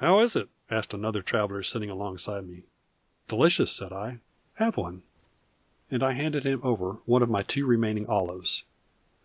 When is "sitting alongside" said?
1.62-2.48